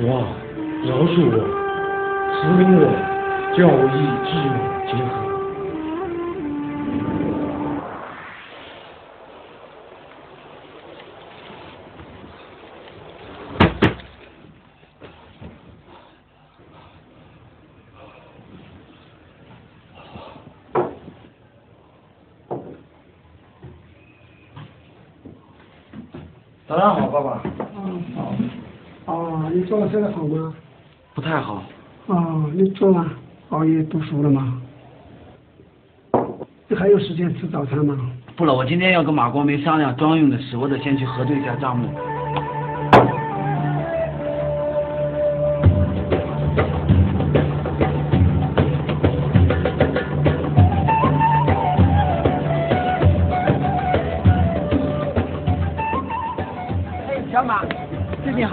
[0.00, 0.24] 主啊，
[0.86, 1.36] 饶恕我，
[2.32, 2.82] 慈悯我，
[3.54, 3.94] 叫我与
[4.24, 4.50] 挚友
[4.86, 5.12] 结合。
[26.66, 27.42] 早上好，爸爸。
[27.74, 28.18] 嗯，好。
[29.70, 30.52] 做的这个好吗？
[31.14, 31.62] 不太好。
[32.06, 33.06] 哦，你做了
[33.50, 34.60] 熬夜读书了吗？
[36.66, 37.96] 你还有时间吃早餐吗？
[38.34, 41.88] 不了，我今天要跟马国梅商量装用的事，我得先去核对一下账目。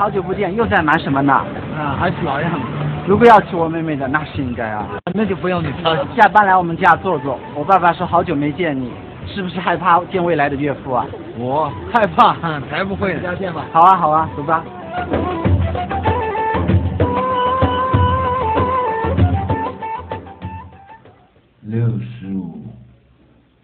[0.08, 1.34] 好久不见，又在忙什么呢？
[1.78, 2.66] 啊，还是老样子。
[3.06, 4.88] 如果要娶我妹妹的，那是应该啊。
[5.14, 6.06] 那就不用你操心。
[6.16, 7.38] 下班来我们家坐坐。
[7.54, 8.90] 我爸爸说好久没见你，
[9.28, 11.06] 是不是害怕见未来的岳父啊？
[11.38, 12.38] 我害怕，
[12.72, 13.20] 才不会呢。
[13.22, 13.66] 再见吧。
[13.74, 14.64] 好啊好啊，走吧。
[21.64, 22.66] 六十五，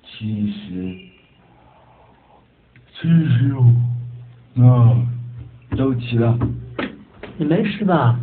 [0.04, 0.74] 七十，
[3.00, 3.72] 七十五，
[4.54, 4.94] 那
[5.76, 6.38] 周齐了。
[7.38, 8.20] 你没事吧？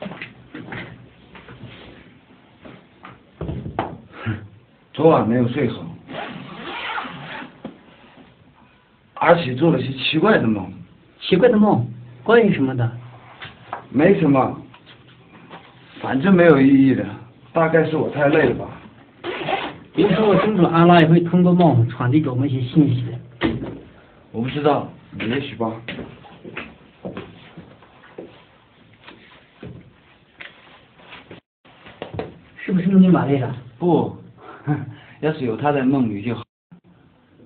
[4.92, 5.84] 昨晚没有睡好，
[9.14, 10.70] 而且做了些奇怪的梦。
[11.20, 11.86] 奇怪的梦，
[12.22, 12.90] 关于什么的？
[13.90, 14.60] 没什么，
[16.00, 17.06] 反正没有意义的，
[17.52, 18.68] 大概是我太累了吧。
[19.94, 23.18] 有时候我清楚阿拉也会通过梦传递给我们一些信息的。
[24.32, 25.72] 我不知道，也许吧。
[32.70, 33.52] 是不是梦见玛丽了？
[33.80, 34.16] 不，
[35.18, 36.44] 要是有她在梦里就好。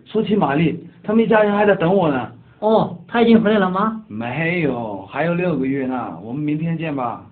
[0.05, 2.31] 说起玛丽，他们一家人还在等我呢。
[2.59, 4.03] 哦，他已经回来了吗？
[4.07, 6.19] 没有，还有六个月呢。
[6.23, 7.25] 我们明天见吧。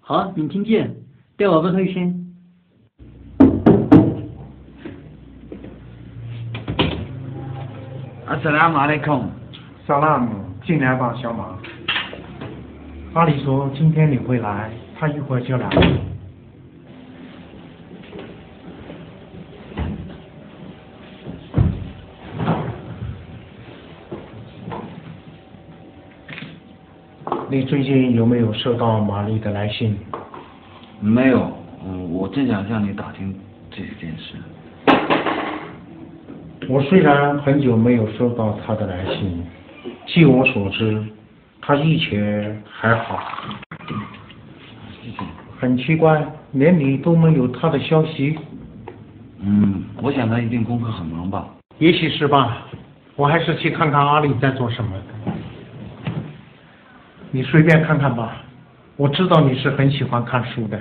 [0.00, 0.94] 好，明天见。
[1.38, 2.34] 带我问候一声。
[8.26, 9.22] Assalamu alaikum。
[9.86, 10.28] 萨拉姆，
[10.66, 11.56] 进来吧，小马。
[13.14, 15.66] 阿里说今天你会来，他一会儿就来。
[27.50, 29.96] 你最近有没有收到玛丽的来信？
[31.00, 31.50] 没有，
[31.82, 33.34] 嗯，我正想向你打听
[33.70, 34.34] 这件事。
[36.68, 39.42] 我虽然很久没有收到她的来信，
[40.04, 41.02] 据我所知，
[41.62, 43.18] 她一切还好。
[45.58, 46.22] 很奇怪，
[46.52, 48.38] 连你都没有她的消息。
[49.40, 51.48] 嗯，我想她一定功课很忙吧。
[51.78, 52.66] 也许是吧，
[53.16, 54.90] 我还是去看看阿丽在做什么。
[57.30, 58.36] 你随便看看吧，
[58.96, 60.80] 我知道你是很喜欢看书的。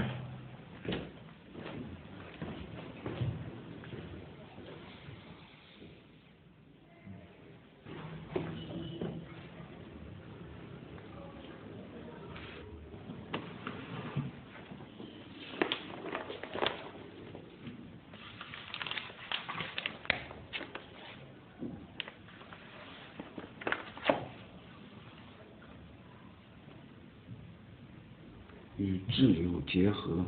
[28.87, 30.23] 与挚友结合，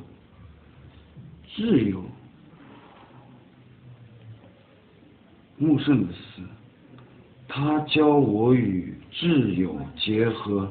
[1.48, 2.04] 挚友，
[5.58, 6.42] 穆圣的死，
[7.48, 10.70] 他教我与挚友结合。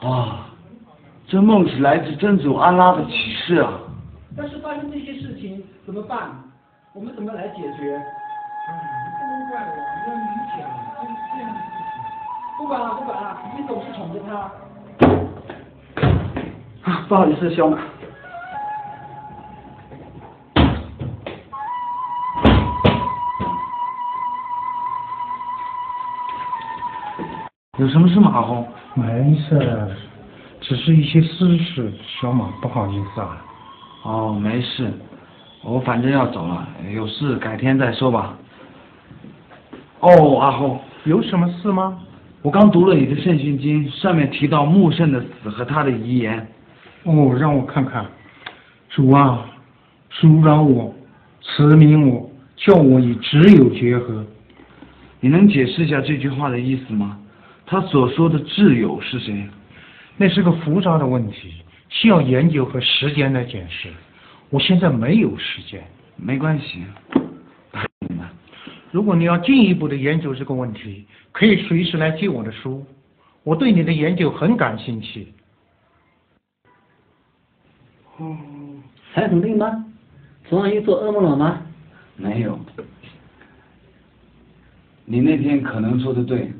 [0.00, 0.50] 啊，
[1.28, 3.78] 这梦是来自真主安拉的启示啊！
[4.36, 6.32] 但是发生这些事情怎么办？
[6.94, 8.02] 我们怎么来解决？
[8.66, 10.66] 不能怪我，你要理解这
[11.36, 12.02] 这样的事情。
[12.58, 14.50] 不管了，不管了，你总是宠着他。
[17.04, 17.78] 啊，不好意思，小马。
[27.78, 28.66] 有什么事吗，阿红？
[28.94, 29.96] 没事，
[30.60, 33.44] 只是一些私事，小马不好意思啊。
[34.04, 34.90] 哦，没事，
[35.62, 38.34] 我反正要走了，有事改天再说吧。
[40.00, 42.00] 哦，阿红，有什么事吗？
[42.42, 46.46] 我刚读了你的圣训经，上面提到穆圣的死和他的遗言。
[47.04, 48.04] 哦，让我看看。
[48.90, 49.46] 主啊，
[50.10, 50.94] 恕饶我，
[51.42, 54.24] 慈悯我，叫我与挚友结合。
[55.20, 57.18] 你能解释一下这句话的意思吗？
[57.66, 59.46] 他所说的挚友是谁？
[60.16, 61.52] 那是个复杂的问题，
[61.88, 63.88] 需要研究和时间来解释。
[64.50, 65.82] 我现在没有时间。
[66.16, 66.84] 没关系。
[68.92, 72.86] 如果你要进一步的研究这个问题，可以随时来借我的书。
[73.42, 75.26] 我对你的研究很感兴趣。
[79.12, 79.84] 还很累吗？
[80.48, 81.62] 昨晚又做噩梦了吗？
[82.16, 82.58] 没有。
[85.04, 86.52] 你那天可能说的对，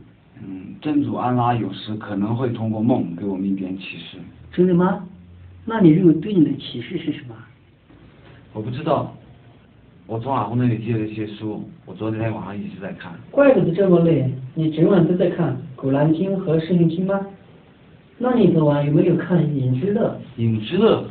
[0.42, 4.18] 嗯，真主安拉有时可能会通过梦给我们一点启示。
[4.52, 5.04] 真的吗？
[5.64, 7.34] 那你认为对你的启示是什么？
[8.52, 9.16] 我不知道，
[10.06, 13.12] 我从阿红那里借了一些书，我昨天晚上一直在看。
[13.30, 17.26] 怪不得这么累，你整晚都在看《古兰经》和《圣经》吗？
[18.18, 21.04] 那你昨晚有没有看《隐之乐隐之乐，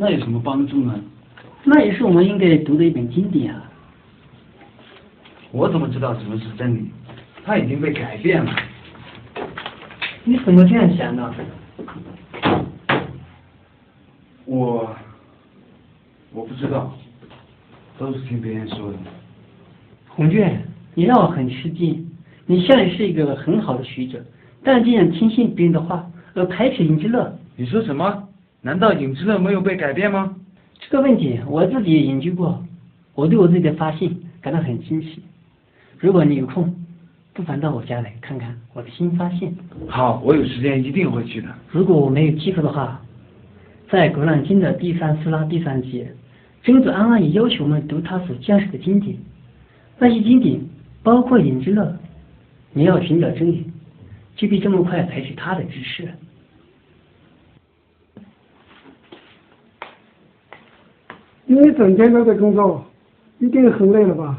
[0.00, 0.94] 那有什么帮助呢？》？
[1.64, 3.64] 那也是我们应该读的一本经典啊。
[5.50, 6.88] 我怎么知道什么是真理？
[7.44, 8.54] 它已经被改变了。
[10.22, 11.34] 你怎么这样想呢？
[14.44, 14.94] 我
[16.32, 16.96] 我不知道，
[17.98, 18.98] 都是听别人说的。
[20.06, 20.62] 红卷，
[20.94, 22.08] 你让我很吃惊。
[22.46, 24.24] 你向来是一个很好的学者，
[24.62, 28.27] 但竟然听信别人的话而排斥影之乐，你说什么？
[28.68, 30.36] 难道影之乐没有被改变吗？
[30.78, 32.62] 这个问题我自己也研究过，
[33.14, 35.22] 我对我自己的发现感到很惊喜。
[35.98, 36.76] 如果你有空，
[37.32, 39.54] 不妨到我家来看看我的新发现。
[39.88, 41.48] 好，我有时间一定会去的。
[41.70, 43.00] 如果我没有记错的话，
[43.88, 46.06] 在《古兰经》的第三斯拉第三节，
[46.62, 49.16] 真主安拉也要求我们读他所降世的经典，
[49.98, 50.60] 那些经典
[51.02, 51.84] 包括《影之乐》。
[52.74, 53.64] 你要寻找真理，
[54.36, 56.06] 就必这么快排斥他的知识。
[61.50, 62.84] 你整天都在工作，
[63.38, 64.38] 一定很累了吧？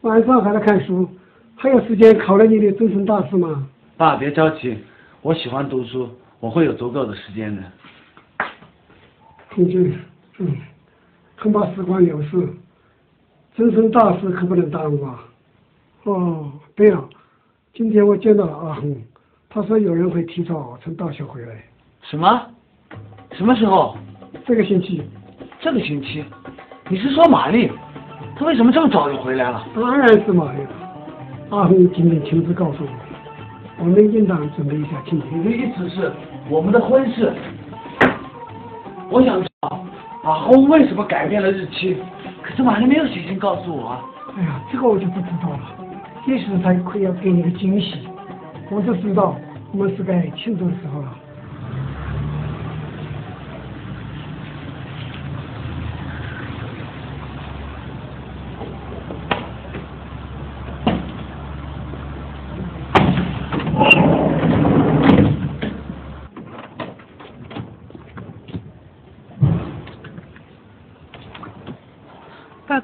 [0.00, 1.08] 晚上还在看书，
[1.54, 3.68] 还有时间考虑你的终身大事吗？
[3.96, 4.76] 爸，别着急，
[5.20, 6.08] 我喜欢读书，
[6.40, 7.62] 我会有足够的时间的。
[9.50, 9.94] 同志，
[10.38, 10.56] 嗯，
[11.36, 12.48] 很怕时光流逝，
[13.54, 15.24] 终身大事可不能耽误啊。
[16.02, 17.08] 哦，对了，
[17.72, 19.00] 今天我见到了阿红，
[19.48, 21.62] 他说有人会提早从大学回来，
[22.02, 22.50] 什么？
[23.30, 23.96] 什么时候？
[24.44, 25.00] 这个星期。
[25.62, 26.24] 这个星期？
[26.88, 27.70] 你是说玛丽？
[28.36, 29.64] 她为什么这么早就回来了？
[29.76, 30.70] 当然是玛丽了。
[31.50, 32.90] 阿红今天亲自告诉我，
[33.78, 35.50] 我们应当准备一下庆你的。
[35.52, 36.10] 意思是
[36.50, 37.32] 我们的婚事？
[39.08, 39.84] 我想知道
[40.24, 41.96] 阿红为什么改变了日期？
[42.42, 44.00] 可是玛丽没有写信告诉我啊。
[44.36, 45.60] 哎呀，这个我就不知道了。
[46.26, 48.08] 也许他可以要给你个惊喜。
[48.68, 49.36] 我就知道
[49.70, 51.14] 我们是该庆祝的时候了。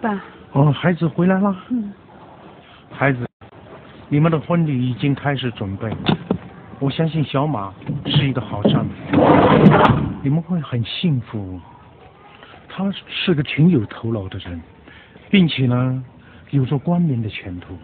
[0.00, 0.23] 爸爸，
[0.53, 1.55] 哦，孩子回来了。
[1.71, 1.93] 嗯，
[2.91, 3.27] 孩子，
[4.09, 5.91] 你们的婚礼已经开始准备。
[6.79, 7.73] 我相信小马
[8.06, 9.20] 是一个好丈夫，
[10.22, 11.61] 你们会很幸福。
[12.69, 14.61] 他是个挺有头脑的人，
[15.31, 16.05] 并且呢，
[16.51, 17.77] 有着光明的前途。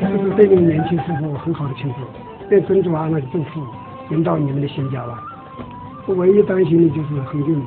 [0.00, 2.00] 这是对你们年轻时候很好的庆祝，
[2.50, 3.64] 愿真主安拉的祝福
[4.10, 5.18] 临到你们的新家吧。
[6.06, 7.62] 我唯一担心的就是恒俊，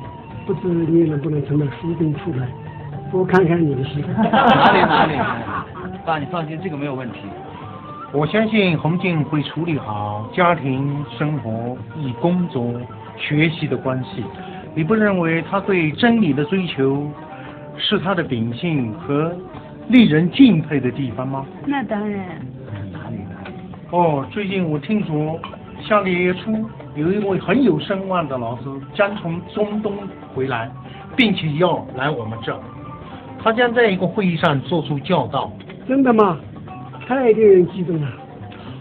[0.46, 2.46] 不知你能不能成为书中出来，
[3.10, 4.00] 多看看你的戏。
[4.00, 5.14] 哪里哪里，
[6.04, 7.20] 爸你放心，这个没有问题。
[8.12, 12.72] 我相信洪静会处理好家庭生活与工作、
[13.16, 14.22] 学习的关系。
[14.74, 17.10] 你不认为他对真理的追求
[17.76, 19.34] 是他的秉性和
[19.88, 21.46] 令人敬佩的地方吗？
[21.66, 22.20] 那当然。
[22.92, 23.54] 哪里哪里？
[23.90, 25.38] 哦，最近我听说
[25.86, 28.64] 下个月初有一位很有声望的老师
[28.94, 29.92] 将从中东
[30.34, 30.70] 回来，
[31.14, 32.58] 并且要来我们这儿。
[33.42, 35.52] 他将在一个会议上做出教导。
[35.86, 36.38] 真的吗？
[37.06, 38.08] 太令人激动了。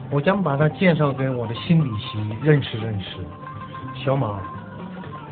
[0.10, 3.18] 我将把他介绍给我的心理系认识认识。
[3.96, 4.40] 小马，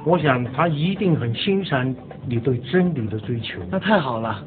[0.03, 1.95] 我想他一定很欣赏
[2.27, 3.61] 你对真理的追求。
[3.69, 4.43] 那太好了。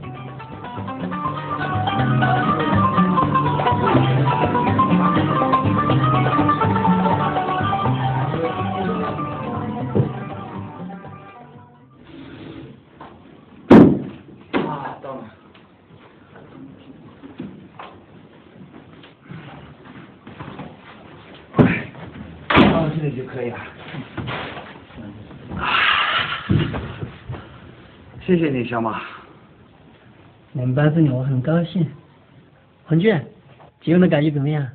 [14.95, 15.25] 啊，到了。
[22.49, 23.59] 到这里就可以了。
[28.21, 29.03] 谢谢你，小马。
[30.53, 31.85] 能帮助你，我很高兴。
[32.85, 33.21] 红俊，
[33.81, 34.69] 结婚的感觉怎么样？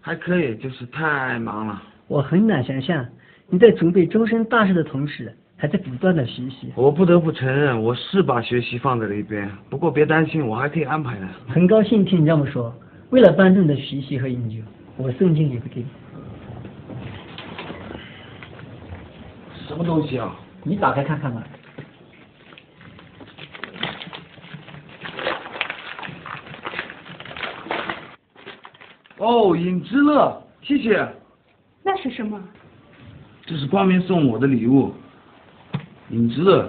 [0.00, 1.82] 还可以，就是太忙了。
[2.06, 3.06] 我很难想象
[3.48, 6.72] 你在准备终身大事的同时，还在不断的学习。
[6.74, 9.46] 我不得不承认，我是把学习放在了一边。
[9.68, 11.28] 不过别担心，我还可以安排的。
[11.46, 12.74] 很高兴听你这么说。
[13.10, 14.56] 为了帮助你的学习和研究，
[14.96, 15.86] 我送件礼物给你。
[19.68, 20.34] 什么东西啊？
[20.62, 21.46] 你打开看看吧。
[29.18, 31.06] 哦，影之乐，谢谢。
[31.82, 32.42] 那是什么？
[33.44, 34.88] 这是光明送我的礼物，
[36.10, 36.64] 《影之乐》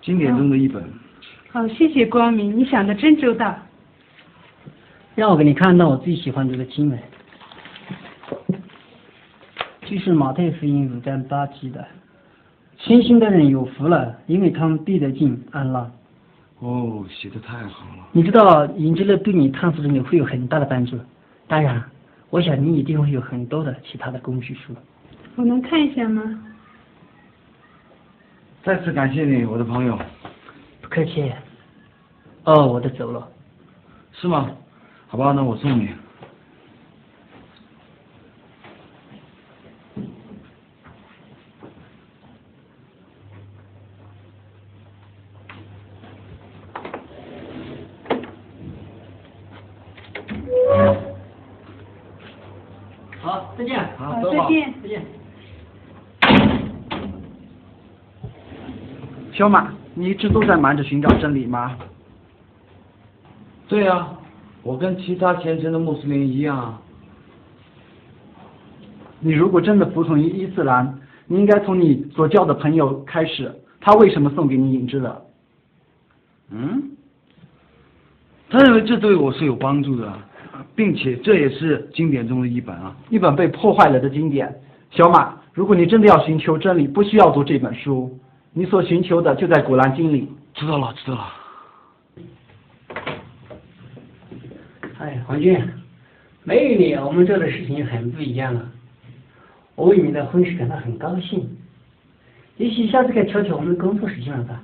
[0.00, 0.82] 经典中的一本。
[1.50, 3.54] 好，谢谢光明，你想的真周到。
[5.14, 6.98] 让我给你看到我最喜欢这个经文，
[9.82, 11.86] 这是马太福音五章八节的
[12.80, 15.90] ：“信心的人有福了，因为他们必得进安乐。”
[16.60, 18.08] 哦，写的太好了。
[18.12, 20.98] 你知道影之乐对你探索真理会有很大的帮助。
[21.46, 21.82] 当然，
[22.30, 24.74] 我想你一定会有很多的其他的工具书。
[25.36, 26.22] 我能看一下吗？
[28.64, 29.98] 再次感谢你，我的朋友。
[30.80, 31.32] 不客气。
[32.44, 33.28] 哦，我得走了。
[34.12, 34.48] 是吗？
[35.08, 35.90] 好吧，那我送你。
[53.20, 53.96] 好，再见。
[53.96, 54.44] 好，好，走吧。
[54.44, 54.72] 再见。
[54.82, 55.04] 再见。
[59.42, 61.76] 小马，你一直都在忙着寻找真理吗？
[63.66, 64.08] 对呀、
[64.62, 66.80] 我跟其他虔诚的穆斯林一样啊。
[69.18, 70.96] 你如果真的服从于伊斯兰，
[71.26, 73.52] 你应该从你所交的朋友开始。
[73.80, 75.22] 他为什么送给你影子的？
[76.52, 76.92] 嗯？
[78.48, 80.12] 他认为这对我是有帮助的，
[80.76, 82.96] 并且这也是经典中的一本啊。
[83.10, 84.54] 一本被破坏了的经典。
[84.92, 88.16] 小马，如果你真的要寻求真理，不需要读这本书，
[88.54, 90.30] 你所寻求的就在《古兰经》里。
[90.54, 91.32] 知道了，知道了。
[94.98, 95.58] 哎，黄俊，
[96.44, 98.70] 没有你，我们做的事情很不一样了。
[99.74, 101.48] 我为你的婚事感到很高兴。
[102.58, 104.62] 也许下次该瞧瞧我们的工作事情了吧？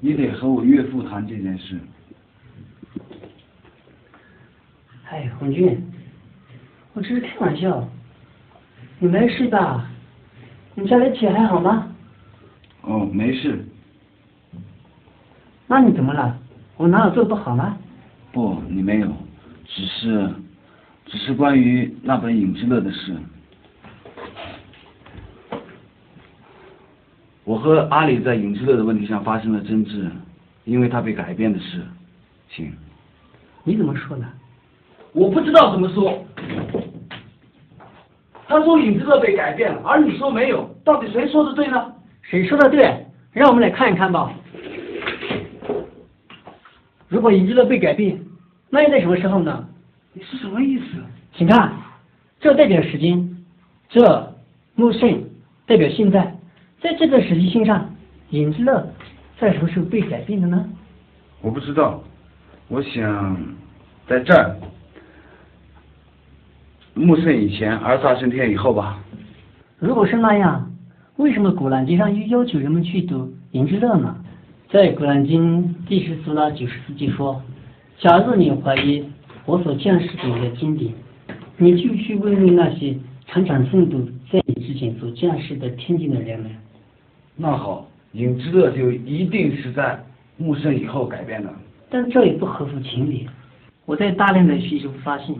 [0.00, 1.80] 你得和我岳父谈这件事。
[5.08, 5.82] 哎，红军，
[6.92, 7.88] 我只是开玩笑。
[8.98, 9.90] 你没事吧？
[10.74, 11.93] 你家里姐还好吗？
[12.86, 13.64] 哦，没事。
[15.66, 16.36] 那你怎么了？
[16.76, 17.76] 我哪有做不好吗？
[18.32, 19.08] 不，你没有，
[19.64, 20.28] 只是，
[21.06, 23.16] 只是关于那本《影之乐》的事。
[27.44, 30.10] 我和阿里在《影之乐》的问题上发生了争执，
[30.64, 31.82] 因为他被改变的事
[32.50, 32.72] 情。
[33.62, 34.24] 你怎么说的？
[35.12, 36.26] 我不知道怎么说。
[38.46, 41.93] 他说影之乐被改变了，而你说没有，到底谁说的对呢？
[42.34, 43.06] 谁说的对？
[43.30, 44.28] 让我们来看一看吧。
[47.06, 48.20] 如果影之乐被改变，
[48.70, 49.64] 那又在什么时候呢？
[50.12, 50.84] 你是什么意思？
[51.36, 51.72] 请看，
[52.40, 53.36] 这代表时间，
[53.88, 54.34] 这
[54.74, 55.22] 木圣
[55.64, 56.36] 代表现在，
[56.80, 57.88] 在这个时期性上，
[58.30, 58.84] 影之乐
[59.38, 60.68] 在什么时候被改变的呢？
[61.40, 62.02] 我不知道，
[62.66, 63.36] 我想
[64.08, 64.56] 在这儿，
[66.94, 68.98] 木圣以前，而大圣天以后吧。
[69.78, 70.68] 如果是那样，
[71.16, 74.16] 为什么古兰经上又要求人们去读影之乐呢？
[74.68, 77.40] 在古兰经第十四拉九十四节说
[78.00, 79.04] ：“假如你怀疑
[79.46, 80.92] 我所降世给你的经典，
[81.56, 86.50] 你就去问问那些常常诵读在你之前所降世的天经的人们。
[87.36, 90.04] 那好，影之乐就一定是在
[90.36, 91.54] 穆圣以后改变的。
[91.88, 93.28] 但这也不合乎情理。
[93.86, 95.36] 我在大量的学习中发现，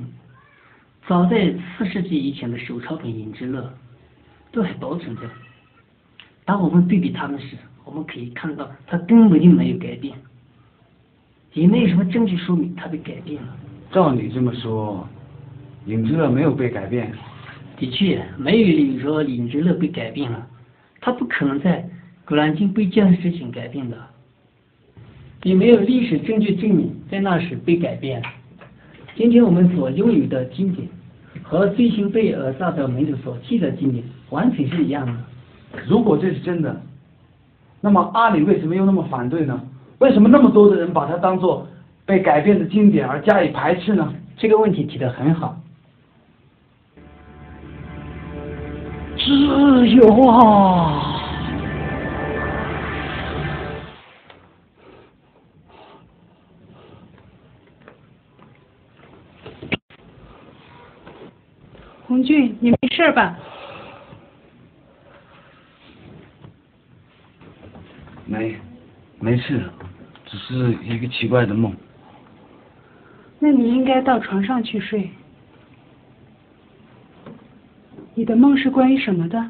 [1.09, 3.61] 早在四世纪以前的手抄本《影之乐》
[4.53, 5.23] 都还保存着。
[6.45, 10.15] 当我们对比他们时，我们可以看到他根本就没有改变，
[11.53, 13.57] 也没有什么证据说明他被改变了。
[13.91, 15.09] 照你这么说，
[15.87, 17.13] 影之乐没有被改变。
[17.77, 20.47] 的确，没有理由说影之乐被改变了，
[21.01, 21.89] 他不可能在
[22.25, 23.97] 古兰经被降世之前改变的，
[25.43, 28.23] 也没有历史证据证明在那时被改变。
[29.17, 30.89] 今天我们所拥有的经典
[31.43, 35.15] 和最新被尔萨德门主所记的经典完全是一样的。
[35.87, 36.81] 如果这是真的
[37.81, 39.61] 那么阿里为什么又那么反对呢？
[39.99, 41.67] 为什么那么多的人把它当做
[42.05, 44.13] 被改变的经典而加以排斥呢？
[44.37, 45.57] 这个问题提得很好。
[49.17, 51.13] 自由啊
[62.07, 63.39] 红俊你没事吧？
[68.27, 68.57] 没，
[69.21, 69.63] 没事，
[70.27, 71.75] 只是一个奇怪的梦。
[73.39, 75.11] 那你应该到床上去睡。
[78.15, 79.45] 你的梦是关于什么的？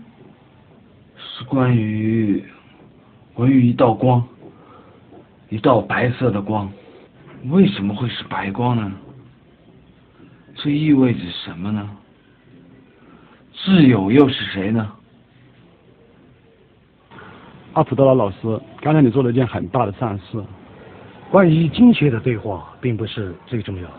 [1.16, 2.42] 是关于，
[3.32, 4.26] 关于一道光，
[5.50, 6.70] 一道白色的光。
[7.50, 8.92] 为什么会是白光呢？
[10.56, 11.90] 这意味着什么呢？
[13.54, 14.92] 挚友又是谁呢？
[17.74, 18.36] 阿普多拉老师，
[18.80, 20.42] 刚才你做了一件很大的善事。
[21.30, 23.94] 关于金钱的对话并不是最重要的，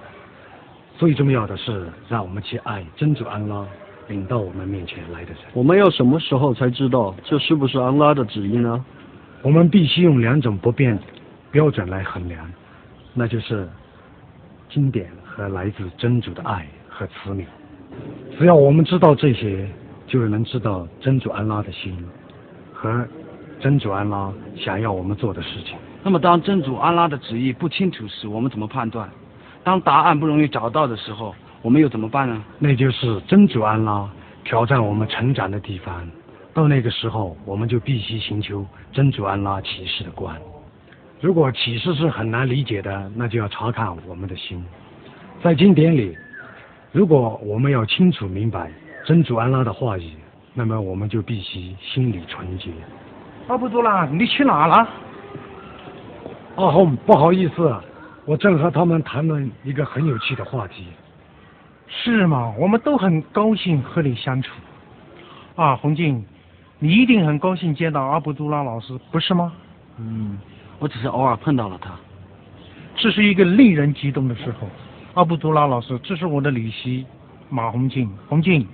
[0.98, 3.66] 最重要的是让我们去爱真主安拉
[4.08, 5.40] 领到我们面前来的人。
[5.54, 8.86] 我们要什么时候才知道这是不是安拉的旨意呢？
[9.42, 10.98] 我们必须用两种不变
[11.52, 12.50] 标准来衡量，
[13.14, 13.68] 那就是
[14.70, 17.44] 经典和来自真主的爱和慈悯。
[18.40, 19.70] 只要我们知道这些，
[20.08, 21.94] 就能知道真主安拉的心
[22.74, 23.06] 和
[23.66, 25.76] 真主安拉想要我们做的事情。
[26.04, 29.10] 那么，当真主安拉的旨意不清楚时，我们怎么判断？
[29.64, 32.44] 当答案不容易找到的时候，我们又怎么办呢？
[32.60, 34.08] 那就是真主安拉
[34.44, 36.08] 挑战我们成长的地方。
[36.54, 40.38] 到那个时候，我们就必须寻求真主安拉启示的光。
[41.20, 44.64] 如果启示是很难理解的，那就要查看我们的心。
[45.42, 46.16] 在经典里，
[46.92, 48.72] 如果我们要清楚明白
[49.08, 50.12] 真主安拉的话语，
[50.54, 52.70] 那么我们就必须心里纯洁。
[53.48, 54.88] 阿卜杜拉，你去哪了？
[56.56, 57.76] 阿红，不好意思，
[58.26, 60.88] 我正和他们谈论一个很有趣的话题。
[61.88, 62.52] 是吗？
[62.58, 64.52] 我们都很高兴和你相处。
[65.56, 66.26] 啊，洪静，
[66.80, 69.54] 你一定很高兴见到阿卜杜拉老师，不是吗？
[70.00, 70.40] 嗯，
[70.80, 71.92] 我只是偶尔碰到了他。
[72.96, 74.68] 这是一个令人激动的时候。
[75.14, 77.06] 阿卜杜拉老师，这是我的女婿
[77.50, 78.10] 马红静。
[78.28, 78.68] 洪静，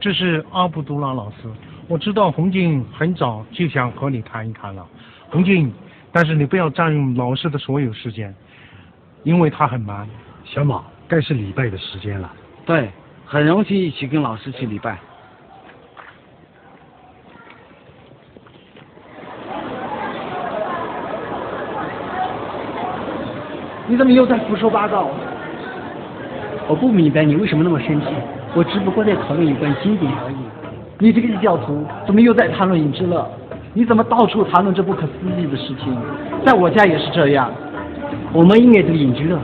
[0.00, 1.36] 这是阿卜杜拉老师。
[1.88, 4.84] 我知道红静很早就想和你谈一谈了，
[5.30, 5.72] 红静。
[6.12, 8.34] 但是你不要占用老师的所有时间，
[9.22, 10.08] 因为他很忙。
[10.44, 12.32] 小马，该是礼拜的时间了。
[12.64, 12.88] 对，
[13.26, 14.98] 很荣幸一起跟老师去礼拜。
[23.86, 25.10] 你怎么又在胡说八道？
[26.66, 28.06] 我不明白你为什么那么生气。
[28.54, 30.36] 我只不过在讨论有关经典而已。
[30.98, 33.28] 你这个异教徒怎么又在谈论影之乐？
[33.74, 35.94] 你怎么到处谈论这不可思议的事情？
[36.42, 37.50] 在我家也是这样。
[38.32, 39.38] 我们应该读影之乐。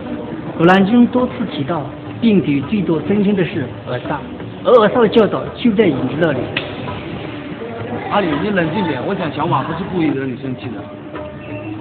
[0.57, 1.83] 古兰经多次提到，
[2.23, 4.19] 并给最多增添的是尔萨，
[4.65, 6.39] 而尔萨的教导就在影之乐里。
[8.11, 8.99] 阿里，你冷静点。
[9.07, 10.81] 我想小马不是故意惹你生气的。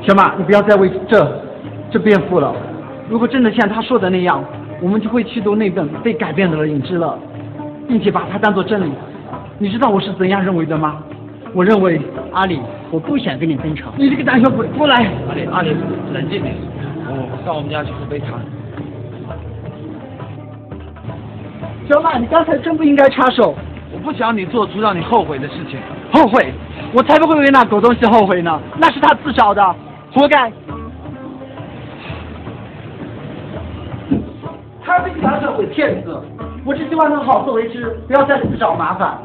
[0.05, 1.41] 小马，你不要再为这
[1.89, 2.53] 这辩护了。
[3.07, 4.43] 如果真的像他说的那样，
[4.81, 7.17] 我们就会去读那本被改变的了影之乐，
[7.87, 8.91] 并且把它当做真理。
[9.61, 10.97] 你知道我是怎样认为的吗？
[11.53, 12.01] 我认为
[12.33, 13.91] 阿里，我不想跟你争吵。
[13.95, 14.95] 你这个胆小鬼，过来！
[15.29, 15.77] 阿里，阿里，
[16.11, 16.55] 冷静点。
[17.05, 18.29] 我，到我们家去喝杯茶。
[21.87, 23.53] 小马，你刚才真不应该插手。
[23.93, 25.79] 我不想你做出让你后悔的事情。
[26.11, 26.51] 后悔？
[26.91, 28.59] 我才不会为那狗东西后悔呢！
[28.79, 29.63] 那是他自找的，
[30.11, 30.51] 活该。
[34.83, 36.19] 他是个胆小鬼骗子，
[36.65, 39.15] 我只希望他好自为之，不要再自找麻烦。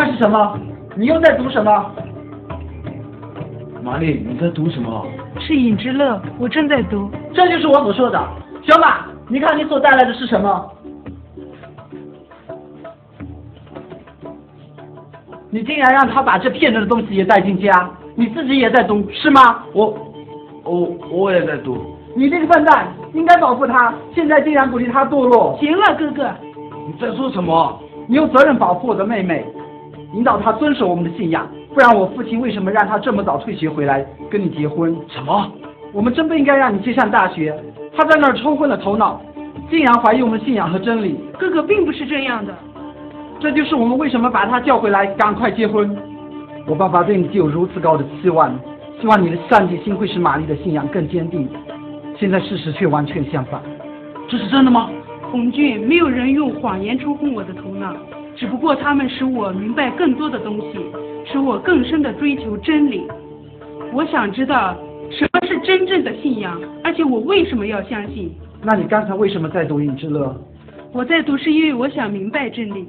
[0.00, 0.56] 那是什么？
[0.94, 1.90] 你又在读什么？
[3.82, 5.04] 玛丽，你在读什么？
[5.40, 7.10] 是影之乐，我正在读。
[7.34, 8.28] 这就是我所说的。
[8.62, 10.70] 小马，你看你所带来的是什么？
[15.50, 19.64] 你竟然让他把这骗人的东西也带进家，你自己也在读是吗？
[19.72, 19.92] 我，
[20.62, 21.76] 我我也在读。
[22.14, 25.58] 你这个笨蛋，应该保护他，现在竟然鼓励他堕落。
[25.58, 26.30] 行了，哥哥。
[26.86, 27.80] 你在说什么？
[28.06, 29.44] 你有责任保护我的妹妹。
[30.14, 34.96] 引导他遵守我们的信仰，不然我父亲为什么让他这么早退学回来跟你结婚？
[35.08, 35.52] 什么？
[35.92, 37.54] 我们真不应该让你去上大学。
[37.96, 39.20] 他在那儿冲昏了头脑，
[39.70, 41.18] 竟然怀疑我们信仰和真理。
[41.38, 42.54] 哥哥并不是这样的。
[43.40, 45.96] 这就是我们为什么把他叫回来，赶快结婚。
[46.66, 48.58] 我爸爸对你具有如此高的期望，
[49.00, 51.48] 希望你的上进心会使玛丽的信仰更坚定。
[52.18, 53.60] 现在事实却完全相反。
[54.28, 54.90] 这是真的吗？
[55.30, 57.94] 红俊，没有人用谎言冲昏我的头脑。
[58.38, 60.78] 只不过他们使我明白更多的东西，
[61.26, 63.04] 使我更深的追求真理。
[63.92, 64.76] 我想知道
[65.10, 68.32] 什么是真正的信仰，而且我为什么要相信？
[68.62, 70.26] 那你刚才为什么在读《影之乐》？
[70.92, 72.86] 我在读是因为我想明白真理。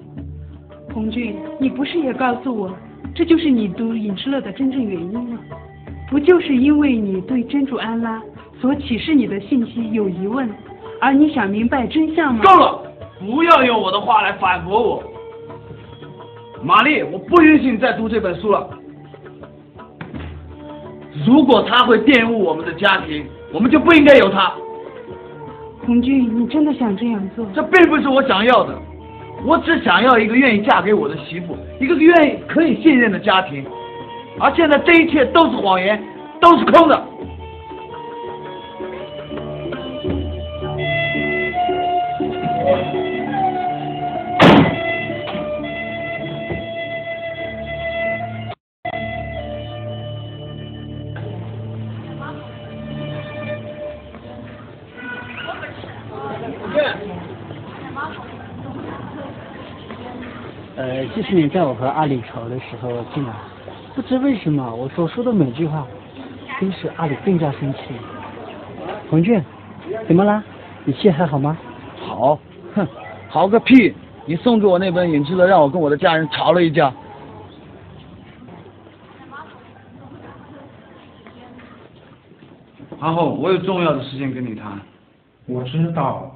[0.94, 2.72] 红俊，你不是也告诉我，
[3.16, 5.40] 这就是你读《影之乐》的真正原因吗？
[6.12, 8.22] 不就是因为你对真主安拉
[8.62, 10.48] 所启示你的信息有疑问，
[11.02, 12.42] 而你想明白真相吗？
[12.44, 12.84] 够了！
[13.20, 15.04] 不要用我的话来反驳我。
[16.64, 18.70] 玛丽，我不允许你再读这本书了。
[21.26, 24.54] 如果他会玷污我们的家庭，我们就不应该有他。
[25.86, 27.46] 红军，你真的想这样做？
[27.54, 28.78] 这并不是我想要的，
[29.46, 33.66] 我只想要一个愿意嫁给我的媳妇，一个愿意可以信任的家庭。
[34.40, 36.02] 而现在这一切都是谎言，
[36.40, 37.04] 都是空的。
[61.20, 63.34] 呃，谢谢你在我和阿里吵的时候进来。
[63.94, 65.86] 不知为什么，我所说的每句话
[66.62, 67.80] 都使阿里更加生气。
[69.10, 69.44] 红俊，
[70.08, 70.42] 怎么啦？
[70.86, 71.58] 你气还好吗？
[71.98, 72.40] 好，
[72.74, 72.88] 哼，
[73.28, 73.94] 好个屁！
[74.26, 76.94] 你送给我那本《影之乐》，让我跟我的家人吵了一架。
[83.00, 84.80] 阿后，我有重要的事情跟你谈。
[85.48, 86.34] 我知道，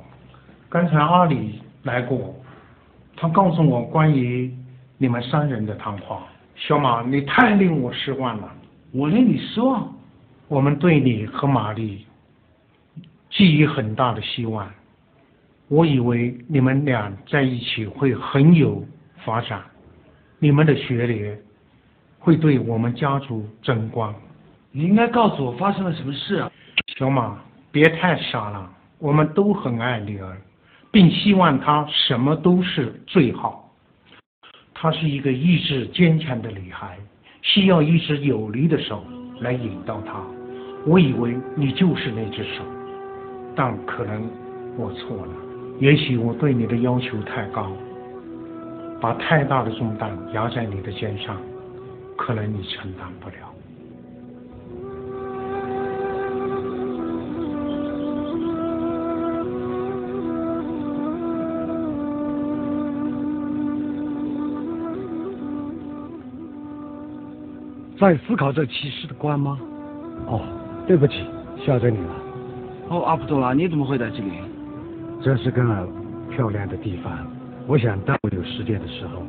[0.67, 2.35] 刚才阿里来过，
[3.15, 4.53] 他告诉我关于
[4.97, 6.23] 你们三人的谈话。
[6.55, 8.51] 小马，你太令我失望了。
[8.91, 9.91] 我令你失望？
[10.47, 12.05] 我们对你和玛丽
[13.29, 14.69] 寄予很大的希望。
[15.67, 18.85] 我以为你们俩在一起会很有
[19.25, 19.63] 发展，
[20.37, 21.35] 你们的学历
[22.19, 24.13] 会对我们家族争光。
[24.71, 26.51] 你应该告诉我发生了什么事啊，
[26.97, 27.37] 小马，
[27.71, 28.69] 别太傻了。
[28.99, 30.37] 我们都很爱女儿，
[30.91, 33.62] 并希望她什么都是最好。
[34.83, 36.97] 她是一个意志坚强的女孩，
[37.41, 39.01] 需要一只有力的手
[39.39, 40.21] 来引导她。
[40.85, 42.65] 我以为你就是那只手，
[43.55, 44.29] 但可能
[44.75, 45.31] 我错了。
[45.79, 47.71] 也许我对你的要求太高，
[48.99, 51.37] 把太大的重担压在你的肩上，
[52.17, 53.52] 可能你承担不了。
[68.03, 69.57] 在思考这骑士的关吗？
[70.27, 70.41] 哦，
[70.85, 71.23] 对不起，
[71.65, 72.13] 吓着你了。
[72.89, 74.31] 哦，阿卜杜拉，你怎么会在这里？
[75.21, 75.87] 这是个
[76.29, 77.25] 漂亮的地方。
[77.65, 79.23] 我想，当我有时间的时候，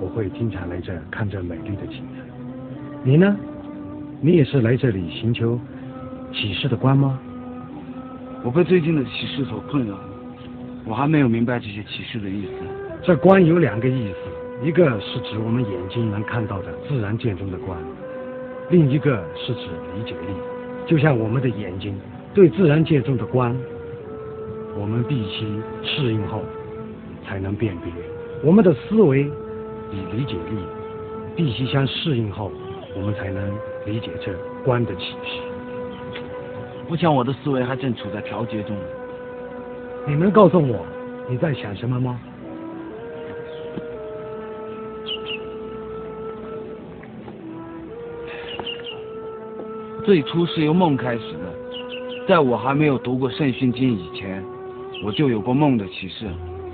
[0.00, 2.22] 我会经常来这看这美丽的景色。
[3.02, 3.34] 你呢？
[4.20, 5.58] 你也是来这里寻求
[6.30, 7.18] 启示的光吗？
[8.44, 9.96] 我被最近的启示所困扰，
[10.84, 12.50] 我还没有明白这些启示的意思。
[13.02, 17.78] 这光有两个意思，一个是指我们眼睛能看到的自然界中的光，
[18.70, 20.34] 另一个是指理解力。
[20.86, 21.98] 就像我们的眼睛
[22.32, 23.56] 对自然界中的光，
[24.78, 25.46] 我们必须
[25.84, 26.42] 适应后
[27.24, 27.92] 才能辨别；
[28.42, 30.56] 我们的思维与理解力
[31.36, 32.50] 必须相适应后，
[32.96, 33.52] 我们才能
[33.86, 34.32] 理解这
[34.64, 35.40] 光的启示。
[36.88, 38.76] 我想我的思维还正处在调节中。
[40.06, 40.84] 你能告诉我
[41.28, 42.18] 你在想什么吗？
[50.00, 54.42] 最初是由梦开始的，在我还没有读过圣训经以前，
[55.04, 56.26] 我就有过梦的启示。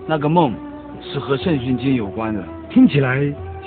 [0.07, 0.55] 那个梦
[1.03, 3.21] 是和圣训经有关的，听起来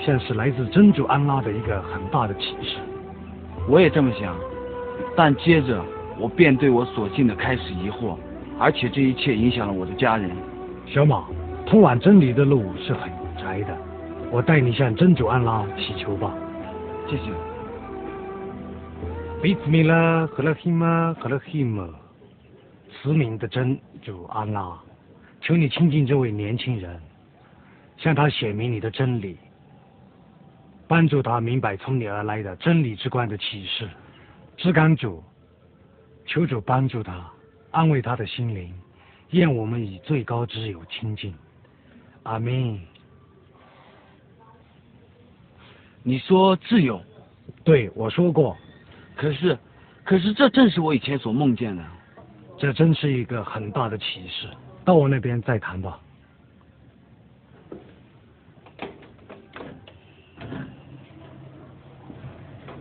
[0.04, 2.78] 像是来自真主安拉的一个很大的启示。
[3.68, 4.34] 我也这么想，
[5.14, 5.82] 但接着
[6.18, 8.16] 我便对我所信的开始疑惑，
[8.58, 10.30] 而且这一切影响了我的家人。
[10.86, 11.24] 小马，
[11.66, 13.76] 通往真理的路是很窄的，
[14.30, 16.32] 我带你向真主安拉祈求吧。
[17.06, 17.49] 谢谢。
[19.42, 21.88] 比斯米拉和拉希玛和拉希玛，
[22.92, 24.78] 慈悯的真主安拉，
[25.40, 27.00] 求你亲近这位年轻人，
[27.96, 29.38] 向他显明你的真理，
[30.86, 33.88] 帮助他明白从你而来的真理之光的启示。
[34.58, 35.24] 至感主，
[36.26, 37.32] 求主帮助他，
[37.70, 38.70] 安慰他的心灵，
[39.30, 41.34] 愿我们以最高之友亲近。
[42.24, 42.78] 阿明，
[46.02, 47.00] 你说自由？
[47.64, 48.54] 对，我说过。
[49.20, 49.58] 可是，
[50.02, 51.84] 可是这正是我以前所梦见的。
[52.56, 54.48] 这真是一个很大的启示。
[54.82, 56.00] 到我那边再谈吧。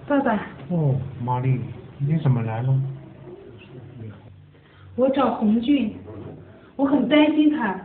[0.08, 0.48] 爸爸。
[0.70, 1.60] 哦，玛丽，
[1.98, 2.74] 你怎么来了？
[4.96, 5.94] 我找红俊，
[6.78, 7.78] 我很担心他。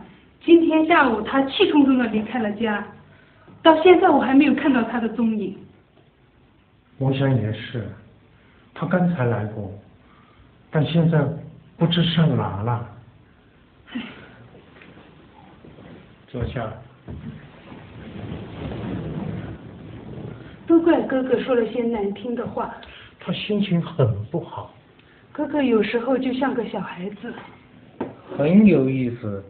[0.45, 2.87] 今天下午他气冲冲的离开了家，
[3.61, 5.57] 到现在我还没有看到他的踪影。
[6.99, 7.85] 我想也是。
[8.77, 9.71] 他刚才来过，
[10.69, 11.25] 但现在
[11.77, 12.85] 不知上哪了。
[16.27, 16.69] 坐下。
[20.67, 22.75] 都怪哥哥说了些难听的话。
[23.17, 24.73] 他心情很不好。
[25.31, 27.33] 哥哥有时候就像个小孩子。
[28.37, 29.41] 很有意思。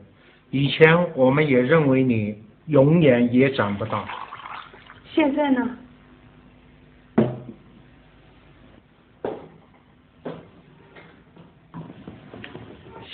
[0.51, 4.05] 以前我们也认为你永远也长不大。
[5.11, 5.77] 现在呢？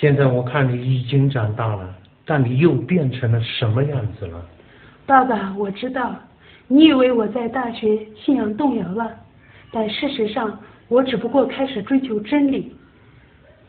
[0.02, 4.44] 现在我看你已经长大了，但你又变成了什么样子了？
[5.06, 6.16] 爸爸，我知道，
[6.66, 9.08] 你以为我在大学信仰动摇了，
[9.70, 12.74] 但事实上，我只不过开始追求真理，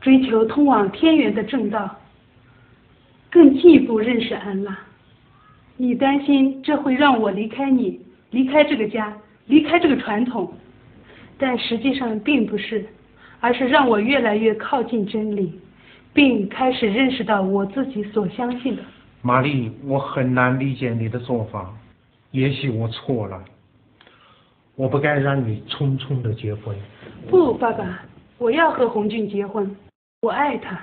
[0.01, 1.95] 追求通往天元的正道，
[3.29, 4.75] 更进一步认识安拉。
[5.77, 9.15] 你担心这会让我离开你，离开这个家，
[9.45, 10.51] 离开这个传统，
[11.37, 12.83] 但实际上并不是，
[13.39, 15.59] 而是让我越来越靠近真理。
[16.13, 18.83] 并开始认识到我自己所相信的。
[19.21, 21.73] 玛丽，我很难理解你的做法，
[22.31, 23.43] 也许我错了，
[24.75, 26.75] 我不该让你匆匆的结婚。
[27.29, 28.03] 不，爸爸，
[28.37, 29.75] 我要和红俊结婚，
[30.21, 30.79] 我爱他，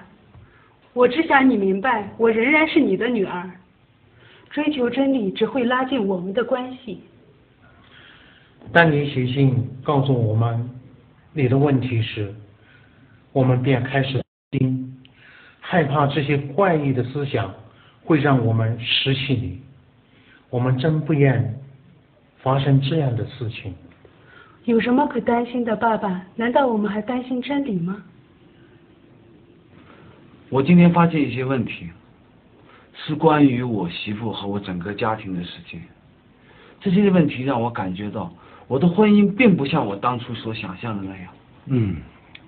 [0.95, 3.51] 我只想你明白，我仍然是你的女儿。
[4.51, 7.01] 追求真理只会拉近我们的关系。
[8.73, 10.69] 当你写信告诉我们
[11.33, 12.35] 你的问题时，
[13.33, 14.30] 我们便开始听。
[15.71, 17.55] 害怕这些怪异的思想
[18.03, 19.61] 会让我们失去你，
[20.51, 21.55] 我们真不愿
[22.43, 23.73] 发生这样的事情。
[24.65, 26.27] 有什么可担心的，爸爸？
[26.35, 28.03] 难道我们还担心真理吗？
[30.49, 31.89] 我今天发现一些问题，
[32.93, 35.81] 是关于我媳妇和我整个家庭的事情。
[36.81, 38.29] 这些问题让我感觉到，
[38.67, 41.33] 我的婚姻并不像我当初所想象的那样。
[41.67, 41.99] 嗯，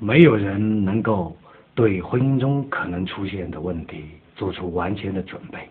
[0.01, 1.37] 没有人能够。
[1.75, 4.05] 对婚姻中可能出现的问题
[4.37, 5.69] 做出完全的准备，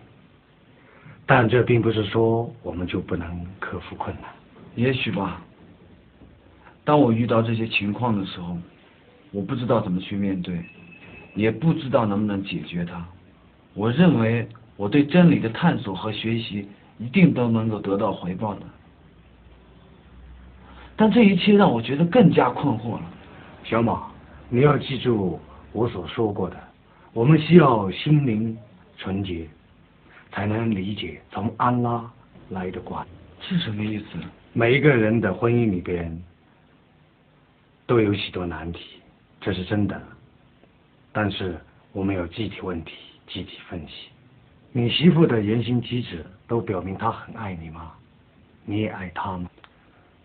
[1.24, 4.30] 但这并不是说我们就不能克服困难。
[4.74, 5.40] 也许吧。
[6.84, 8.58] 当我遇到这些情况的时候，
[9.30, 10.60] 我不知道怎么去面对，
[11.36, 13.06] 也不知道能不能解决它。
[13.74, 16.66] 我认为我对真理的探索和学习
[16.98, 18.62] 一定都能够得到回报的，
[20.96, 23.02] 但这一切让我觉得更加困惑了。
[23.62, 24.08] 小马，
[24.48, 25.38] 你要记住。
[25.72, 26.56] 我所说过的，
[27.12, 28.56] 我们需要心灵
[28.98, 29.48] 纯洁，
[30.30, 32.10] 才能理解从安拉
[32.50, 33.06] 来的光。
[33.40, 34.04] 是什么意思？
[34.52, 36.22] 每一个人的婚姻里边
[37.86, 39.00] 都有许多难题，
[39.40, 40.00] 这是真的。
[41.10, 41.58] 但是
[41.92, 42.92] 我们有具体问题
[43.26, 44.08] 具体分析。
[44.72, 47.92] 你媳妇的言行举止都表明她很爱你吗？
[48.64, 49.50] 你也爱她吗？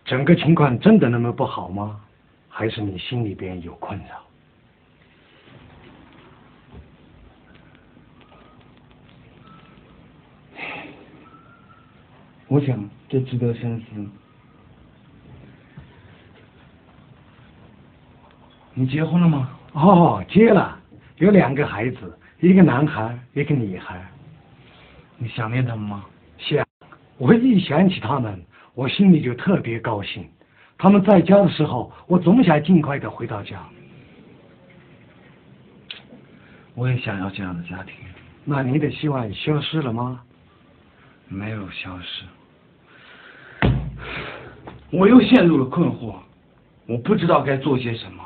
[0.04, 2.00] 整个情况真的那么不好吗？
[2.48, 4.22] 还是你心里边有困扰？
[12.48, 14.06] 我想这值得深思。
[18.74, 19.50] 你结婚了吗？
[19.72, 20.78] 哦，结了，
[21.16, 24.02] 有两个孩子，一个男孩，一个女孩。
[25.18, 26.04] 你想念他们吗？
[26.38, 26.64] 想，
[27.18, 28.42] 我一想起他们，
[28.74, 30.26] 我心里就特别高兴。
[30.78, 33.62] 他们在家的时候，我总想尽快的回到家。
[36.74, 37.94] 我也想要这样的家庭。
[38.44, 40.22] 那你的希望消失了吗？
[41.26, 42.24] 没有消失。
[44.90, 46.14] 我又陷入了困惑，
[46.86, 48.24] 我不知道该做些什么。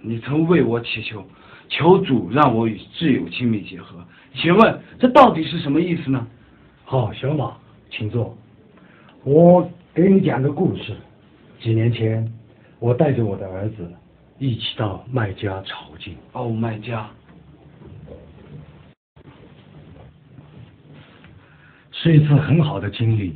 [0.00, 1.26] 你曾为我祈求，
[1.68, 3.96] 求主让我与挚友亲密结合。
[4.34, 6.26] 请问这到底是什么意思呢？
[6.84, 7.56] 好，小马，
[7.90, 8.36] 请坐。
[9.24, 10.94] 我给你讲个故事。
[11.60, 12.30] 几年前，
[12.78, 13.90] 我带着我的儿子
[14.38, 16.12] 一起到麦加朝觐。
[16.32, 17.08] 哦，麦加，
[21.90, 23.34] 是一次很好的经历。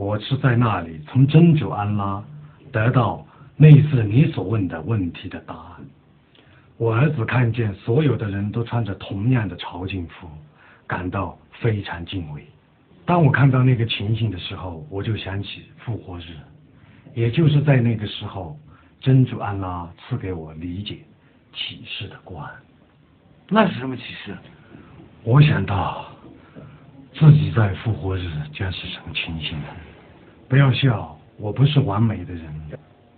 [0.00, 2.24] 我是在那里从真主安拉
[2.72, 3.22] 得到
[3.58, 5.76] 类似你所问的问题的答案。
[6.78, 10.26] 我儿子看见所有的人都穿着同样的朝觐服，
[10.86, 12.42] 感到非常敬畏。
[13.04, 16.34] 当我看到那个情形的时候，我就想起复活日，
[17.14, 18.58] 也就是在那个时候，
[19.00, 21.00] 真主安拉赐给我理解
[21.52, 22.48] 启示的光。
[23.50, 24.34] 那是什么启示？
[25.24, 26.06] 我想到
[27.12, 29.66] 自己在复活日将是什么情形呢？
[30.50, 32.44] 不要笑，我不是完美的人。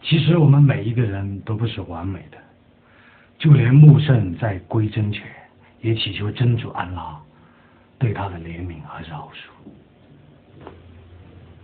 [0.03, 2.37] 其实我们每一个人都不是完美的，
[3.39, 5.23] 就连穆圣在归真前
[5.81, 7.19] 也祈求真主安拉
[7.99, 10.67] 对他的怜悯和饶恕。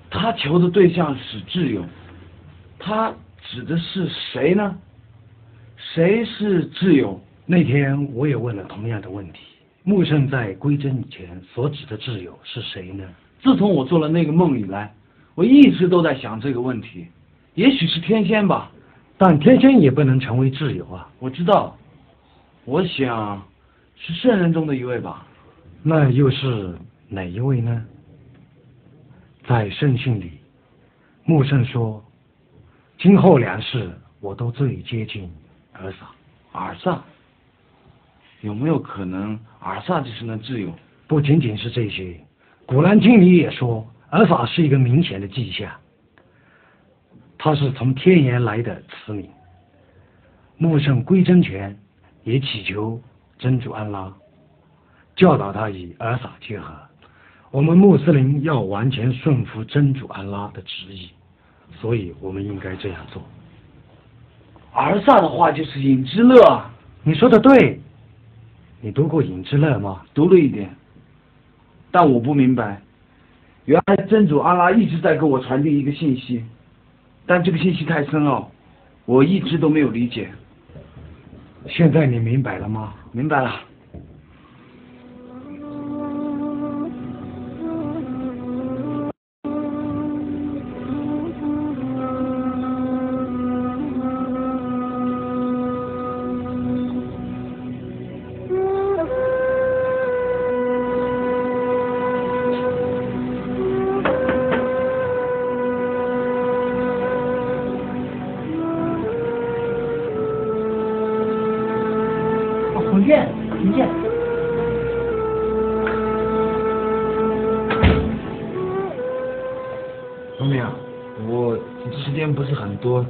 [0.08, 1.84] 他求的对象是挚友，
[2.78, 4.74] 他指的是谁呢？
[5.76, 7.20] 谁是挚友？
[7.44, 9.40] 那天我也问了同样的问题，
[9.82, 13.04] 穆圣在归真以前所指的挚友是谁呢？
[13.42, 14.90] 自从我做了那个梦以来，
[15.38, 17.06] 我一直都在想这个问题。
[17.54, 18.72] 也许是天仙吧，
[19.16, 21.08] 但天仙也不能成为挚友啊。
[21.20, 21.78] 我知道，
[22.64, 23.40] 我想
[23.94, 25.24] 是圣人中的一位吧。
[25.80, 26.76] 那又是
[27.08, 27.84] 哪一位呢？
[29.46, 30.32] 在圣训里，
[31.24, 32.04] 穆圣说，
[32.98, 35.30] 今后两世我都最接近
[35.74, 36.10] 尔萨。
[36.50, 37.00] 尔萨，
[38.40, 40.74] 有没有可能尔萨就是那挚友？
[41.06, 42.02] 不仅仅是这些，
[42.66, 45.70] 《古兰经》里也说，尔法是一个明显的迹象，
[47.36, 49.28] 他是从天言来的慈名。
[50.56, 51.78] 穆圣归真前
[52.24, 53.00] 也祈求
[53.38, 54.12] 真主安拉
[55.14, 56.74] 教导他与尔撒结合。
[57.50, 61.10] 我们穆斯林要完全顺服真主安拉的旨意，
[61.80, 63.22] 所以我们应该这样做。
[64.72, 66.64] 尔撒的话就是隐之乐，
[67.02, 67.80] 你说的对。
[68.80, 70.02] 你读过隐之乐吗？
[70.14, 70.74] 读了一点，
[71.90, 72.80] 但我不明白，
[73.68, 76.42] 原来真主阿拉一直在给我传递一个信息，
[77.26, 78.50] 但这个信息太深奥，
[79.04, 80.30] 我一直都没有理解。
[81.66, 82.94] 现在你明白了吗？
[83.12, 83.67] 明白了。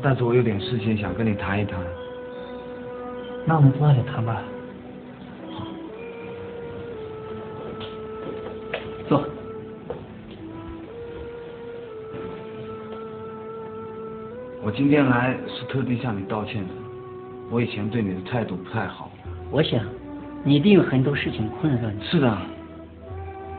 [0.02, 1.80] 但是我有点事情想跟你谈一谈。
[3.44, 4.42] 那我们坐下来谈吧。
[9.08, 9.24] 坐。
[14.62, 16.68] 我今天来是特地向你道歉的，
[17.50, 19.11] 我以前对你的态度不太好。
[19.50, 19.82] 我想，
[20.44, 22.04] 你一定有很多事情困扰你。
[22.04, 22.38] 是的，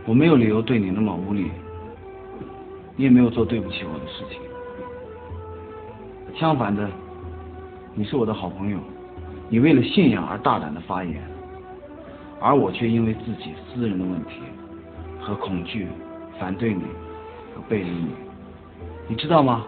[0.06, 1.49] 我没有理由对你那么无理，
[2.95, 4.39] 你也没有做对不起我的事情。
[6.39, 6.89] 相反的，
[7.93, 8.80] 你是我的好朋友，
[9.49, 11.21] 你为了信仰而大胆的发言，
[12.39, 14.39] 而我却因为自己私人的问题
[15.19, 15.86] 和恐惧
[16.39, 16.84] 反对你
[17.54, 18.08] 和背离你。
[19.10, 19.65] 你知道吗？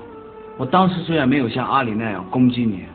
[0.57, 2.85] 我当时虽然没有像阿里那样攻击你，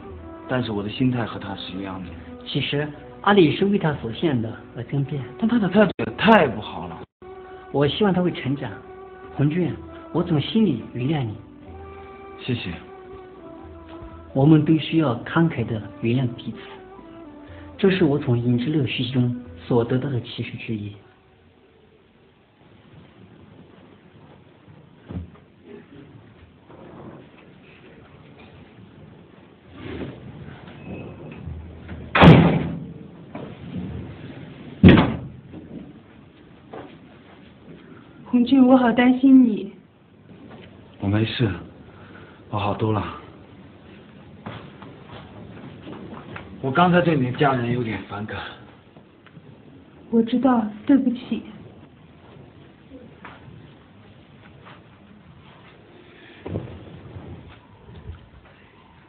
[0.48, 2.08] 但是我的心态和他是一样的。
[2.46, 2.88] 其实
[3.20, 6.98] 阿里是为他所限的而争辩，但他的态度也太不好了。
[7.72, 8.70] 我希望他会成长。
[9.34, 9.70] 红俊，
[10.14, 11.34] 我从心里原谅你。
[12.40, 12.70] 谢谢。
[14.36, 16.58] 我们都需要慷慨的原谅彼此，
[17.78, 19.34] 这是我从影之乐学习中
[19.66, 20.92] 所得到的启示之一。
[38.26, 39.72] 红军，我好担心你。
[41.00, 41.50] 我没事，
[42.50, 43.22] 我好多了。
[46.66, 48.36] 我刚才对你的家人有点反感。
[50.10, 51.44] 我知道，对不起。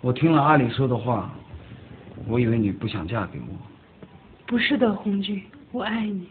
[0.02, 1.34] 我听了阿里说的话，
[2.28, 3.58] 我以为你不想嫁给我。
[4.46, 5.42] 不是的，红军，
[5.72, 6.28] 我爱你。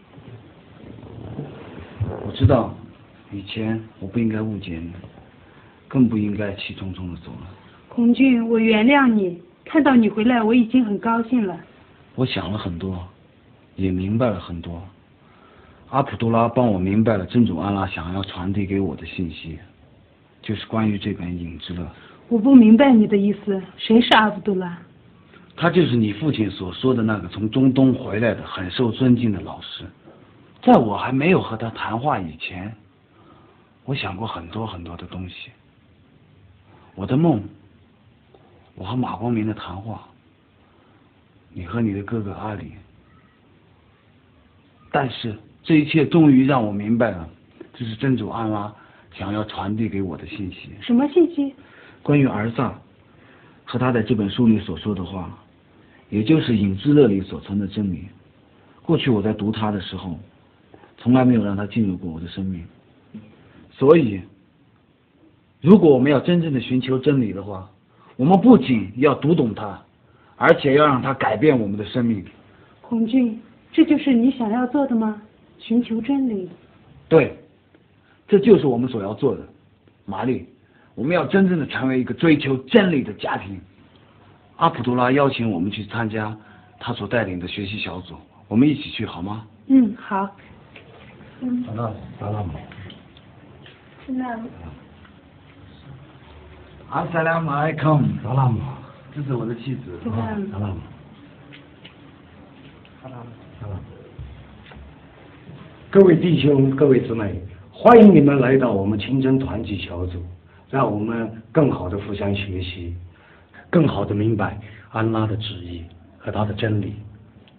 [2.25, 2.73] 我知道，
[3.33, 4.93] 以前我不应该误解你，
[5.89, 7.47] 更不应该气冲冲的走了。
[7.89, 9.41] 红军，我原谅你。
[9.67, 11.57] 看到你回来，我已经很高兴了。
[12.15, 13.07] 我想了很多，
[13.75, 14.81] 也明白了很多。
[15.89, 19.59] 阿卜杜拉帮我明白了真主安拉想要传递给我的信息，
[20.41, 21.83] 就是关于这本《影之乐》。
[22.29, 24.77] 我不明白你的意思，谁是阿卜杜拉？
[25.55, 29.85] 他就是你父亲所说的那个从中东回来的很受尊敬的老师。
[30.61, 32.73] 在我还没有和他谈话以前，
[33.85, 35.51] 我想过很多很多的东西。
[36.95, 37.41] 我的梦，
[38.77, 40.07] 我和马光明的谈话，
[41.51, 42.73] 你和你的哥哥阿里。
[44.91, 47.27] 但是这一切终于让我明白了，
[47.73, 48.71] 这是真主安拉
[49.15, 50.69] 想要传递给我的信息。
[50.79, 51.55] 什么信息？
[52.03, 52.79] 关于儿萨
[53.65, 55.35] 和他在这本书里所说的话，
[56.09, 58.05] 也就是《影之乐》里所存的真理。
[58.83, 60.19] 过去我在读它的时候，
[60.99, 62.63] 从来没有让它进入过我的生命。
[63.71, 64.21] 所以，
[65.61, 67.69] 如果我们要真正的寻求真理的话，
[68.17, 69.79] 我们不仅要读懂它，
[70.35, 72.25] 而且要让它改变我们的生命。
[72.81, 73.39] 红俊，
[73.71, 75.21] 这就是你想要做的吗？
[75.59, 76.49] 寻求真理。
[77.07, 77.37] 对，
[78.27, 79.41] 这就是我们所要做的，
[80.05, 80.45] 玛丽。
[80.95, 83.61] 我们要真正的成为一个追求真理的家庭。
[84.55, 86.35] 阿卜杜拉邀请我们去参加
[86.79, 88.15] 他所带领的学习小组，
[88.47, 89.45] 我们一起去好吗？
[89.67, 90.27] 嗯，好。
[91.41, 91.63] 嗯。
[91.65, 92.45] 好了，好了。
[94.07, 94.39] 那。
[96.89, 98.61] 阿萨拉姆艾康，萨拉姆，
[99.13, 99.99] 这是我的妻子。
[100.05, 100.47] 萨拉姆。
[100.49, 100.77] 萨拉姆。
[103.01, 103.25] 萨拉姆。
[103.59, 103.81] 萨拉姆。
[105.91, 110.23] 各位弟兄，各位姊妹，欢迎你们来到我们清真团体小组，
[110.69, 112.95] 让我们更好的互相学习，
[113.69, 114.57] 更好的明白
[114.91, 115.83] 安拉的旨意
[116.17, 116.93] 和他的真理。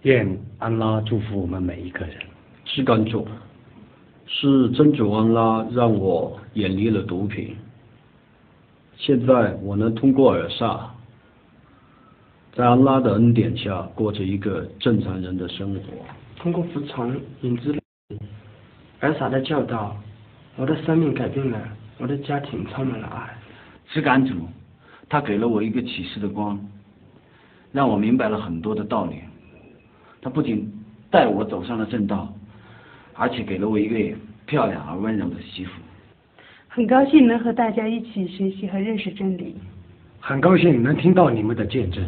[0.01, 0.27] 愿
[0.57, 2.15] 安拉祝福我们每一个人。
[2.65, 3.27] 是感主，
[4.25, 7.55] 是真主安拉让我远离了毒品。
[8.99, 10.91] 现在我能通过尔萨，
[12.53, 15.81] 在安拉的恩典下过着一个正常人的生活。
[16.35, 17.73] 通过服从引之
[18.99, 19.95] 尔萨的教导，
[20.57, 21.57] 我的生命改变了，
[21.97, 23.37] 我的家庭充满了爱。
[23.87, 24.35] 是感主，
[25.07, 26.59] 他给了我一个启示的光，
[27.71, 29.15] 让我明白了很多的道理。
[30.21, 30.69] 他不仅
[31.09, 32.31] 带我走上了正道，
[33.13, 35.71] 而且给了我一个漂亮而温柔的媳妇。
[36.71, 39.55] 很高兴能和大家一起学习和认识真理。
[40.19, 42.03] 很高兴能听到你们的见证。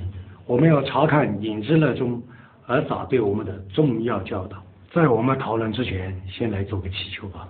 [0.45, 2.22] 我们要查看影之乐中
[2.68, 4.64] 尔撒对我们的重要教导。
[4.93, 7.47] 在我们讨论之前，先来做个祈求吧。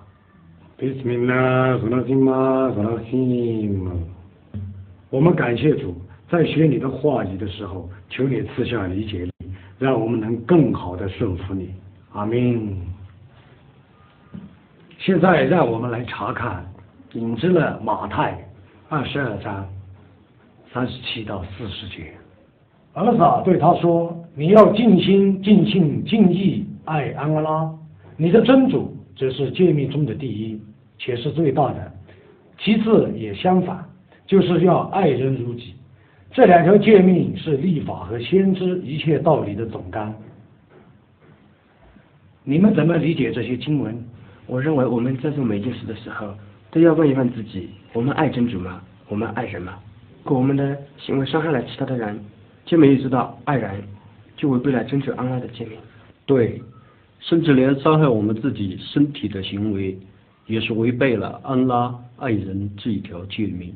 [5.10, 5.94] 我们感谢主，
[6.30, 9.32] 在学你的话语的时候，求你赐下理解力，
[9.78, 11.72] 让我们能更好的顺服你。
[12.14, 12.80] 阿明。
[14.98, 16.66] 现在让我们来查看。
[17.14, 18.38] 引致了马太
[18.88, 19.68] 二十二章
[20.72, 22.14] 三十七到四十节，
[22.94, 27.70] 儿子对他说：“你要尽心、尽性、尽意爱安拉，
[28.16, 30.58] 你的真主这是诫命中的第一，
[30.98, 31.92] 且是最大的。
[32.58, 33.84] 其次也相反，
[34.26, 35.74] 就是要爱人如己。
[36.32, 40.14] 这两条诫命是立法和先知一切道理的总纲。
[42.46, 44.02] 你们怎么理解这些经文？
[44.48, 46.34] 我认为我们在做每件事的时候。”
[46.72, 48.82] 都要问一问自己：我们爱真主吗？
[49.10, 49.78] 我们爱人吗？
[50.24, 52.18] 如果我们的行为伤害了其他的人，
[52.64, 53.84] 就没有做到爱人，
[54.38, 55.78] 就违背了真主安拉的诫命。
[56.26, 56.62] 对，
[57.20, 59.98] 甚至连伤害我们自己身体的行为，
[60.48, 63.74] 也是违背了安拉爱人这一条诫命。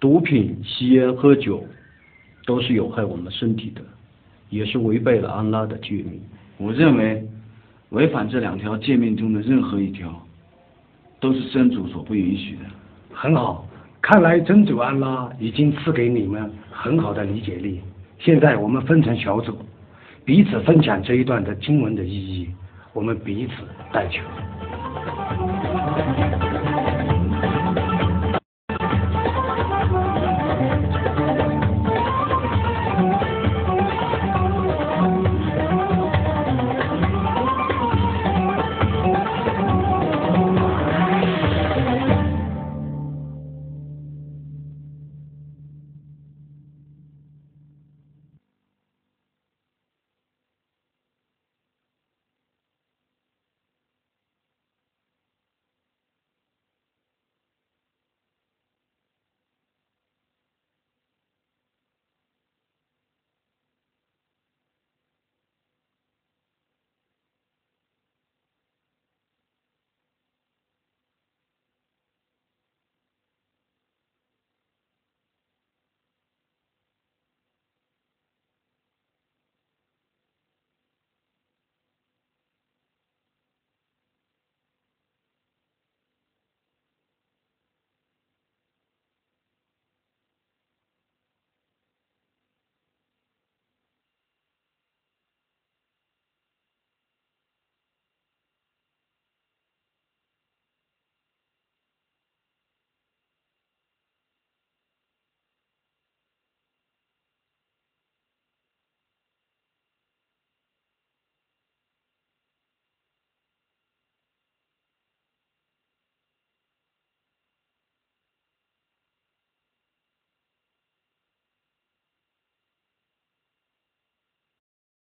[0.00, 1.64] 毒品、吸烟、喝酒，
[2.44, 3.82] 都是有害我们身体的，
[4.50, 6.20] 也是违背了安拉的诫命。
[6.56, 7.24] 我认为，
[7.90, 10.24] 违反这两条诫命中的任何一条。
[11.20, 12.62] 都是真主所不允许的。
[13.12, 13.66] 很好，
[14.00, 17.80] 看来真主安拉已经赐给你们很好的理解力。
[18.18, 19.58] 现在我们分成小组，
[20.24, 22.48] 彼此分享这一段的经文的意义，
[22.92, 23.52] 我们彼此
[23.92, 24.22] 代求。